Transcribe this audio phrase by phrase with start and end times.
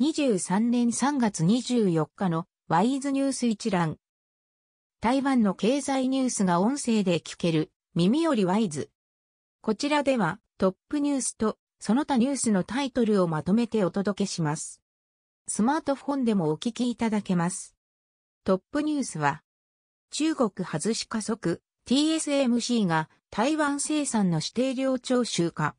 [0.00, 3.96] 2023年3月24日のワイズニュース一覧。
[5.00, 8.90] 台湾の経済ニュースが音声で聞ける耳よりワイズ。
[9.60, 14.80] こちらではトップニュースとその他ニュースのタイトルをまとめてお届けします。
[15.46, 17.76] スマートフォンでもお聞きいただけます。
[18.42, 19.44] トップニュースは
[20.10, 25.76] 中国外し加速 TSMC が台湾生産の指定量徴収化。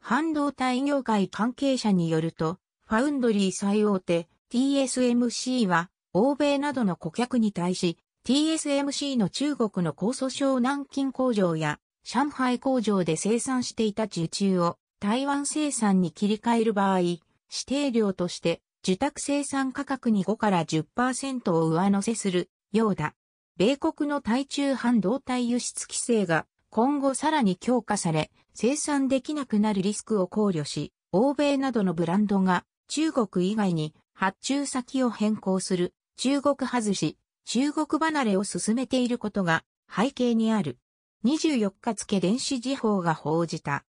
[0.00, 17.20] 半導体業界関係者によると、ファウンドリー最大手 TSMC は欧米などの顧客に対し TSMC の中国の高訴省南京工場や上海工場で生産していた受注を台湾生産に切り替える場合、指
[17.66, 23.14] 定量として受託生産価格に5から10%を上乗せするようだ。
[23.56, 39.64] 米国の対中半導体輸出規制が今後さらに強化され、生産できなくなるリスクを考慮し、欧米などのブランドが中国以外に発注先を変更する中国外し、中国離れを進めていることが
[39.94, 40.78] 背景にある。
[41.24, 43.84] 24日付電子時報が報じた。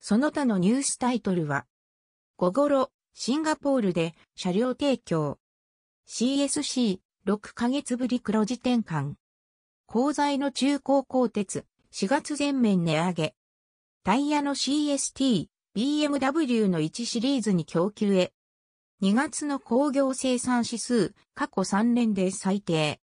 [0.00, 1.66] その他のニュースタイトルは、
[2.36, 5.38] 午後ろ、シンガポールで車両提供。
[6.08, 9.14] CSC、6ヶ月ぶり黒字転換。
[9.86, 13.34] 鋼材の中高鋼鉄、4月全面値上げ。
[14.02, 18.32] タイヤの CST、BMW の1シリーズに供給へ。
[19.02, 23.00] 2月の工業生産指数、過去3年で最低。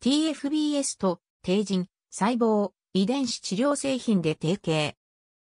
[0.00, 4.94] TFBS と、低人、細胞、遺伝子治療製品で提携。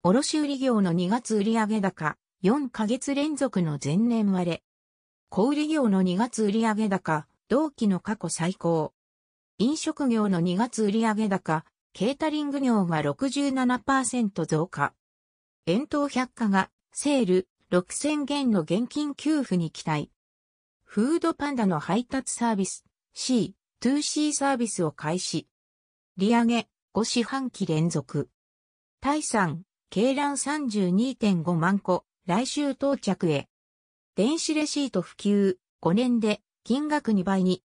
[0.04, 4.62] 卸売業の2月売上高、4ヶ月連続の前年割れ。
[5.30, 8.92] 小売業の2月売上高、同期の過去最高。
[9.58, 14.94] 飲食業の2月売上高、ケータリング業が67%増加。
[15.68, 20.12] 遠東百貨がセール6000元の現金給付に期待。
[20.84, 25.48] フードパンダの配達サービス C、2C サービスを開始。
[26.18, 28.30] 利上げ5四半期連続。
[29.00, 33.48] タイ産、鶏卵32.5万個、来週到着へ。
[34.14, 37.64] 電子レシート普及、5年で金額2倍に。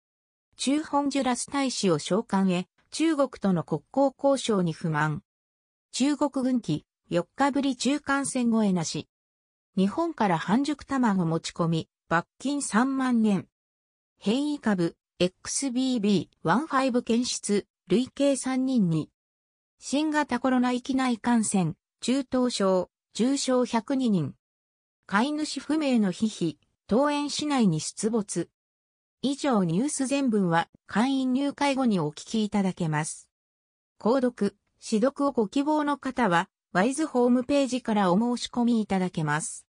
[0.56, 5.22] 中本ジュラス大使を召喚へ、中国との国交交渉に不満。
[5.90, 9.06] 中国軍機、4日ぶり中間線越えなし。
[9.76, 13.48] 日本から半熟卵持ち込み、罰金3万円。
[14.18, 19.10] 変異株、XBB.1.5 検出、累計3人に。
[19.78, 24.34] 新型コロナ域内感染、中等症、重症102人。
[25.06, 26.58] 飼い主不明のヒヒ、
[26.88, 28.48] 登園市内に出没。
[29.20, 33.28] 以上ニュース全文は会員入会後にお聞きいただけます。
[34.00, 39.60] 購読、指読をご希望の方は、ワイズホームページからお申し込みいただけます。